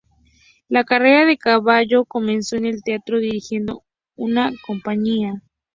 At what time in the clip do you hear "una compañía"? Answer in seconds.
4.15-5.43